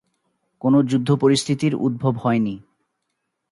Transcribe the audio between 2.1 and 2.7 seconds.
হয়নি।